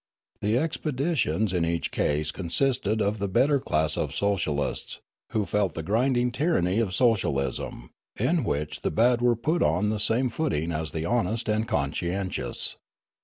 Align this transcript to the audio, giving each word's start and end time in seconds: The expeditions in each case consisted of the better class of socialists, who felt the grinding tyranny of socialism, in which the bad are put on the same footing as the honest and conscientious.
The 0.41 0.57
expeditions 0.57 1.53
in 1.53 1.63
each 1.63 1.91
case 1.91 2.31
consisted 2.31 3.03
of 3.03 3.19
the 3.19 3.27
better 3.27 3.59
class 3.59 3.97
of 3.97 4.15
socialists, 4.15 4.99
who 5.29 5.45
felt 5.45 5.75
the 5.75 5.83
grinding 5.83 6.31
tyranny 6.31 6.79
of 6.79 6.95
socialism, 6.95 7.91
in 8.17 8.43
which 8.43 8.81
the 8.81 8.89
bad 8.89 9.21
are 9.21 9.35
put 9.35 9.61
on 9.61 9.91
the 9.91 9.99
same 9.99 10.31
footing 10.31 10.71
as 10.71 10.91
the 10.91 11.05
honest 11.05 11.47
and 11.47 11.67
conscientious. 11.67 12.77